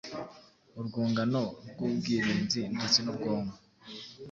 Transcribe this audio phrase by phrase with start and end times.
[0.79, 1.41] urwungano
[1.71, 3.55] rw’ubwirinzi ndetse n’ubwonko.